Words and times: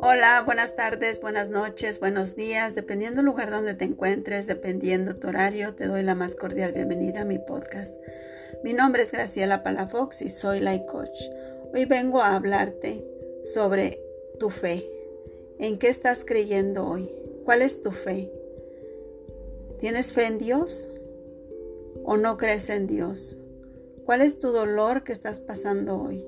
Hola, 0.00 0.42
buenas 0.44 0.74
tardes, 0.74 1.20
buenas 1.20 1.50
noches, 1.50 2.00
buenos 2.00 2.34
días, 2.34 2.74
dependiendo 2.74 3.18
del 3.18 3.26
lugar 3.26 3.50
donde 3.50 3.74
te 3.74 3.84
encuentres, 3.84 4.48
dependiendo 4.48 5.14
tu 5.16 5.28
horario, 5.28 5.74
te 5.74 5.86
doy 5.86 6.02
la 6.02 6.16
más 6.16 6.34
cordial 6.34 6.72
bienvenida 6.72 7.20
a 7.20 7.24
mi 7.24 7.38
podcast. 7.38 8.02
Mi 8.64 8.72
nombre 8.72 9.02
es 9.02 9.12
Graciela 9.12 9.62
Palafox 9.62 10.22
y 10.22 10.28
soy 10.28 10.58
Life 10.58 10.86
Coach. 10.86 11.20
Hoy 11.72 11.84
vengo 11.84 12.20
a 12.20 12.34
hablarte 12.34 13.06
sobre 13.44 14.02
tu 14.40 14.50
fe. 14.50 14.84
¿En 15.58 15.78
qué 15.78 15.88
estás 15.88 16.24
creyendo 16.24 16.88
hoy? 16.88 17.08
¿Cuál 17.44 17.62
es 17.62 17.80
tu 17.80 17.92
fe? 17.92 18.32
¿Tienes 19.78 20.12
fe 20.12 20.26
en 20.26 20.38
Dios 20.38 20.90
o 22.02 22.16
no 22.16 22.36
crees 22.36 22.70
en 22.70 22.86
Dios? 22.88 23.38
¿Cuál 24.10 24.22
es 24.22 24.40
tu 24.40 24.50
dolor 24.50 25.04
que 25.04 25.12
estás 25.12 25.38
pasando 25.38 26.02
hoy? 26.02 26.26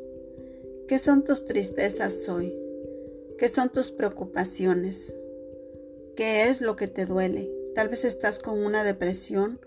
¿Qué 0.86 1.00
son 1.00 1.24
tus 1.24 1.44
tristezas 1.44 2.28
hoy? 2.28 2.56
¿Qué 3.38 3.48
son 3.48 3.72
tus 3.72 3.90
preocupaciones? 3.90 5.12
¿Qué 6.14 6.44
es 6.44 6.60
lo 6.60 6.76
que 6.76 6.86
te 6.86 7.06
duele? 7.06 7.50
Tal 7.74 7.88
vez 7.88 8.04
estás 8.04 8.38
con 8.38 8.64
una 8.64 8.84
depresión, 8.84 9.58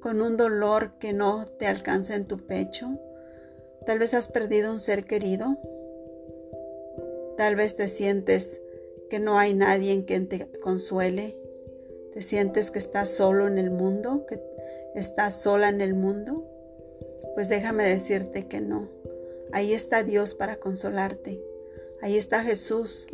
con 0.00 0.22
un 0.22 0.36
dolor 0.36 0.98
que 0.98 1.12
no 1.12 1.46
te 1.46 1.68
alcanza 1.68 2.16
en 2.16 2.26
tu 2.26 2.38
pecho. 2.38 2.98
Tal 3.86 4.00
vez 4.00 4.12
has 4.12 4.26
perdido 4.26 4.72
un 4.72 4.80
ser 4.80 5.04
querido. 5.04 5.56
Tal 7.36 7.54
vez 7.54 7.76
te 7.76 7.86
sientes 7.86 8.60
que 9.08 9.20
no 9.20 9.38
hay 9.38 9.54
nadie 9.54 9.92
en 9.92 10.02
quien 10.02 10.28
te 10.28 10.50
consuele. 10.58 11.38
Te 12.12 12.22
sientes 12.22 12.72
que 12.72 12.80
estás 12.80 13.10
solo 13.10 13.46
en 13.46 13.56
el 13.56 13.70
mundo, 13.70 14.26
que 14.26 14.42
estás 14.96 15.40
sola 15.42 15.68
en 15.68 15.80
el 15.80 15.94
mundo. 15.94 16.48
Pues 17.34 17.48
déjame 17.48 17.84
decirte 17.84 18.46
que 18.46 18.60
no. 18.60 18.88
Ahí 19.52 19.74
está 19.74 20.02
Dios 20.02 20.34
para 20.34 20.56
consolarte. 20.56 21.42
Ahí 22.00 22.16
está 22.16 22.42
Jesús. 22.42 23.06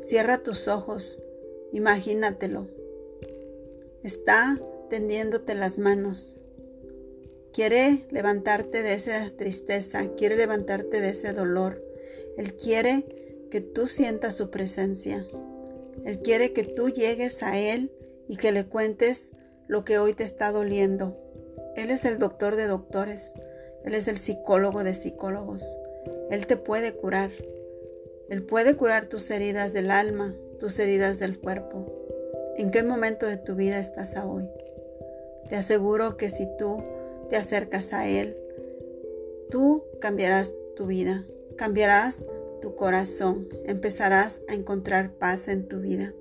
Cierra 0.00 0.38
tus 0.38 0.68
ojos, 0.68 1.20
imagínatelo. 1.72 2.66
Está 4.02 4.60
tendiéndote 4.90 5.54
las 5.54 5.78
manos. 5.78 6.36
Quiere 7.52 8.06
levantarte 8.10 8.82
de 8.82 8.94
esa 8.94 9.30
tristeza, 9.36 10.08
quiere 10.16 10.36
levantarte 10.36 11.00
de 11.00 11.10
ese 11.10 11.32
dolor. 11.32 11.82
Él 12.36 12.54
quiere 12.54 13.04
que 13.50 13.60
tú 13.60 13.86
sientas 13.86 14.34
su 14.34 14.50
presencia. 14.50 15.26
Él 16.04 16.20
quiere 16.20 16.52
que 16.52 16.64
tú 16.64 16.88
llegues 16.88 17.42
a 17.42 17.58
Él 17.58 17.92
y 18.28 18.36
que 18.36 18.50
le 18.50 18.64
cuentes 18.64 19.30
lo 19.68 19.84
que 19.84 19.98
hoy 19.98 20.14
te 20.14 20.24
está 20.24 20.50
doliendo. 20.50 21.16
Él 21.76 21.90
es 21.90 22.04
el 22.04 22.18
doctor 22.18 22.56
de 22.56 22.66
doctores. 22.66 23.32
Él 23.84 23.94
es 23.94 24.08
el 24.08 24.18
psicólogo 24.18 24.84
de 24.84 24.94
psicólogos. 24.94 25.64
Él 26.30 26.46
te 26.46 26.56
puede 26.56 26.92
curar. 26.94 27.30
Él 28.28 28.42
puede 28.42 28.76
curar 28.76 29.06
tus 29.06 29.30
heridas 29.30 29.72
del 29.72 29.90
alma, 29.90 30.34
tus 30.60 30.78
heridas 30.78 31.18
del 31.18 31.38
cuerpo. 31.38 31.86
¿En 32.56 32.70
qué 32.70 32.82
momento 32.82 33.26
de 33.26 33.36
tu 33.36 33.54
vida 33.54 33.78
estás 33.78 34.16
hoy? 34.16 34.48
Te 35.48 35.56
aseguro 35.56 36.16
que 36.16 36.30
si 36.30 36.46
tú 36.58 36.82
te 37.28 37.36
acercas 37.36 37.92
a 37.92 38.08
Él, 38.08 38.36
tú 39.50 39.84
cambiarás 40.00 40.54
tu 40.76 40.86
vida, 40.86 41.24
cambiarás 41.56 42.22
tu 42.60 42.76
corazón, 42.76 43.48
empezarás 43.66 44.40
a 44.48 44.54
encontrar 44.54 45.12
paz 45.12 45.48
en 45.48 45.66
tu 45.66 45.80
vida. 45.80 46.14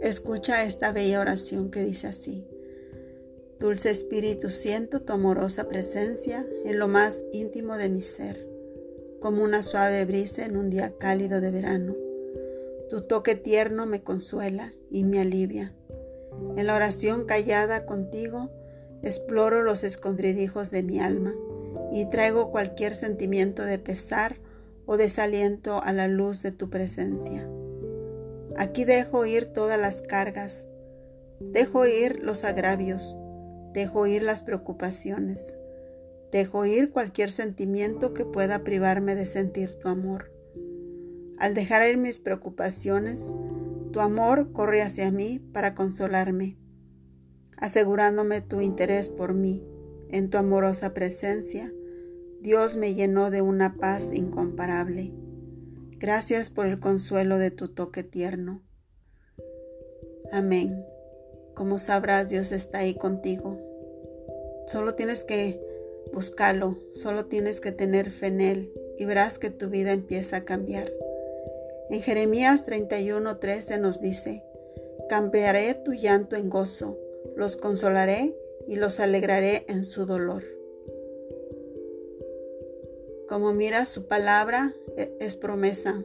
Escucha 0.00 0.64
esta 0.64 0.92
bella 0.92 1.20
oración 1.20 1.70
que 1.70 1.84
dice 1.84 2.08
así. 2.08 2.46
Dulce 3.62 3.90
Espíritu, 3.90 4.50
siento 4.50 5.02
tu 5.02 5.12
amorosa 5.12 5.68
presencia 5.68 6.44
en 6.64 6.80
lo 6.80 6.88
más 6.88 7.22
íntimo 7.30 7.76
de 7.76 7.88
mi 7.90 8.00
ser 8.00 8.44
como 9.20 9.44
una 9.44 9.62
suave 9.62 10.04
brisa 10.04 10.44
en 10.44 10.56
un 10.56 10.68
día 10.68 10.94
cálido 10.98 11.40
de 11.40 11.52
verano. 11.52 11.94
Tu 12.90 13.02
toque 13.02 13.36
tierno 13.36 13.86
me 13.86 14.02
consuela 14.02 14.72
y 14.90 15.04
me 15.04 15.20
alivia. 15.20 15.72
En 16.56 16.66
la 16.66 16.74
oración 16.74 17.24
callada 17.24 17.86
contigo, 17.86 18.50
exploro 19.00 19.62
los 19.62 19.84
escondrijos 19.84 20.72
de 20.72 20.82
mi 20.82 20.98
alma 20.98 21.32
y 21.92 22.10
traigo 22.10 22.50
cualquier 22.50 22.96
sentimiento 22.96 23.62
de 23.64 23.78
pesar 23.78 24.40
o 24.86 24.96
desaliento 24.96 25.80
a 25.80 25.92
la 25.92 26.08
luz 26.08 26.42
de 26.42 26.50
tu 26.50 26.68
presencia. 26.68 27.48
Aquí 28.56 28.84
dejo 28.84 29.24
ir 29.24 29.46
todas 29.46 29.80
las 29.80 30.02
cargas, 30.02 30.66
dejo 31.38 31.86
ir 31.86 32.24
los 32.24 32.42
agravios, 32.42 33.16
dejo 33.72 34.06
ir 34.06 34.22
las 34.22 34.42
preocupaciones, 34.42 35.56
Dejo 36.32 36.64
ir 36.64 36.90
cualquier 36.90 37.30
sentimiento 37.30 38.14
que 38.14 38.24
pueda 38.24 38.64
privarme 38.64 39.14
de 39.14 39.26
sentir 39.26 39.74
tu 39.74 39.88
amor. 39.88 40.32
Al 41.38 41.52
dejar 41.52 41.86
ir 41.86 41.98
mis 41.98 42.18
preocupaciones, 42.18 43.34
tu 43.92 44.00
amor 44.00 44.50
corre 44.52 44.80
hacia 44.80 45.12
mí 45.12 45.38
para 45.38 45.74
consolarme, 45.74 46.56
asegurándome 47.58 48.40
tu 48.40 48.62
interés 48.62 49.10
por 49.10 49.34
mí. 49.34 49.62
En 50.08 50.30
tu 50.30 50.38
amorosa 50.38 50.94
presencia, 50.94 51.70
Dios 52.40 52.76
me 52.76 52.94
llenó 52.94 53.30
de 53.30 53.42
una 53.42 53.76
paz 53.76 54.10
incomparable. 54.12 55.12
Gracias 55.98 56.48
por 56.48 56.64
el 56.66 56.80
consuelo 56.80 57.38
de 57.38 57.50
tu 57.50 57.68
toque 57.68 58.04
tierno. 58.04 58.62
Amén. 60.32 60.91
Como 61.54 61.78
sabrás, 61.78 62.28
Dios 62.28 62.52
está 62.52 62.78
ahí 62.78 62.94
contigo. 62.94 63.58
Solo 64.66 64.94
tienes 64.94 65.24
que 65.24 65.60
Búscalo, 66.12 66.76
solo 66.92 67.24
tienes 67.24 67.62
que 67.62 67.72
tener 67.72 68.10
fe 68.10 68.26
en 68.26 68.40
Él 68.42 68.72
y 68.98 69.06
verás 69.06 69.38
que 69.38 69.48
tu 69.48 69.70
vida 69.70 69.92
empieza 69.92 70.36
a 70.36 70.44
cambiar. 70.44 70.92
En 71.88 72.02
Jeremías 72.02 72.66
31:13 72.66 73.78
nos 73.80 74.00
dice, 74.00 74.42
cambiaré 75.08 75.72
tu 75.74 75.94
llanto 75.94 76.36
en 76.36 76.50
gozo, 76.50 76.98
los 77.34 77.56
consolaré 77.56 78.36
y 78.68 78.76
los 78.76 79.00
alegraré 79.00 79.64
en 79.68 79.84
su 79.84 80.04
dolor. 80.04 80.44
Como 83.26 83.54
miras 83.54 83.88
su 83.88 84.06
palabra, 84.06 84.74
e, 84.98 85.16
es 85.18 85.36
promesa. 85.36 86.02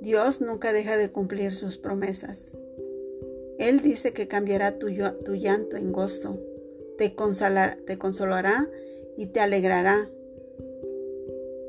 Dios 0.00 0.42
nunca 0.42 0.74
deja 0.74 0.98
de 0.98 1.10
cumplir 1.10 1.54
sus 1.54 1.78
promesas. 1.78 2.58
Él 3.58 3.80
dice 3.80 4.12
que 4.12 4.28
cambiará 4.28 4.78
tu, 4.78 4.88
llanto 4.88 5.76
en 5.76 5.92
gozo, 5.92 6.38
te, 6.96 7.14
te 7.86 7.98
consolará 7.98 8.68
y 9.16 9.26
te 9.26 9.40
alegrará 9.40 10.08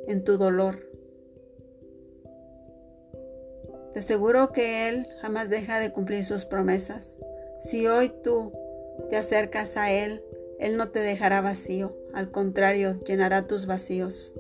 en 0.08 0.24
tu 0.24 0.38
dolor. 0.38 0.88
Te 3.94 4.00
aseguro 4.00 4.52
que 4.52 4.88
Él 4.88 5.08
jamás 5.22 5.50
deja 5.50 5.80
de 5.80 5.92
cumplir 5.92 6.24
sus 6.24 6.46
promesas. 6.46 7.18
Si 7.60 7.88
hoy 7.88 8.12
tú 8.24 8.54
te 9.10 9.18
acercas 9.18 9.78
a 9.78 9.92
Él, 9.92 10.24
Él 10.60 10.78
no 10.78 10.90
te 10.90 11.00
dejará 11.00 11.42
vacío, 11.42 11.96
al 12.14 12.32
contrario, 12.32 12.96
llenará 12.98 13.48
tus 13.48 13.66
vacíos. 13.66 14.36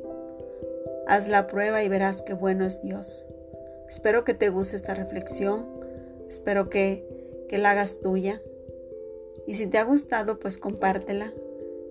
Haz 1.07 1.27
la 1.27 1.47
prueba 1.47 1.83
y 1.83 1.89
verás 1.89 2.21
qué 2.21 2.33
bueno 2.33 2.65
es 2.65 2.81
Dios. 2.81 3.25
Espero 3.87 4.23
que 4.23 4.35
te 4.35 4.49
guste 4.49 4.75
esta 4.75 4.93
reflexión, 4.93 5.65
espero 6.27 6.69
que, 6.69 7.18
que 7.49 7.57
la 7.57 7.71
hagas 7.71 7.99
tuya. 7.99 8.41
Y 9.47 9.55
si 9.55 9.67
te 9.67 9.77
ha 9.77 9.83
gustado, 9.83 10.39
pues 10.39 10.57
compártela 10.57 11.33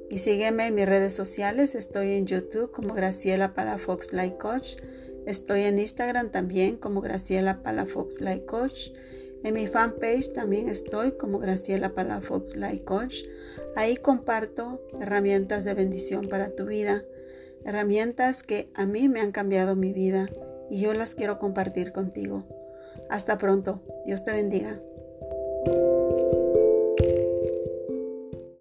y 0.08 0.18
sígueme 0.18 0.66
en 0.66 0.74
mis 0.74 0.86
redes 0.86 1.12
sociales. 1.12 1.74
Estoy 1.74 2.12
en 2.12 2.26
YouTube 2.26 2.70
como 2.70 2.94
Graciela 2.94 3.52
Palafox 3.52 4.12
Life 4.12 4.36
Coach. 4.38 4.76
Estoy 5.26 5.62
en 5.62 5.78
Instagram 5.78 6.30
también 6.30 6.76
como 6.76 7.00
Graciela 7.00 7.62
Palafox 7.62 8.20
Life 8.20 8.46
Coach. 8.46 8.90
En 9.44 9.54
mi 9.54 9.66
fanpage 9.66 10.32
también 10.32 10.68
estoy 10.68 11.12
como 11.12 11.38
Graciela 11.38 11.94
Palafox 11.94 12.56
Life 12.56 12.84
Coach. 12.84 13.24
Ahí 13.76 13.96
comparto 13.96 14.80
herramientas 15.00 15.64
de 15.64 15.74
bendición 15.74 16.26
para 16.26 16.50
tu 16.50 16.66
vida. 16.66 17.04
Herramientas 17.64 18.42
que 18.42 18.70
a 18.74 18.86
mí 18.86 19.08
me 19.08 19.20
han 19.20 19.32
cambiado 19.32 19.76
mi 19.76 19.92
vida 19.92 20.28
y 20.70 20.80
yo 20.80 20.94
las 20.94 21.14
quiero 21.14 21.38
compartir 21.38 21.92
contigo. 21.92 22.44
Hasta 23.10 23.38
pronto. 23.38 23.82
Dios 24.06 24.24
te 24.24 24.32
bendiga. 24.32 24.80
you 25.66 25.97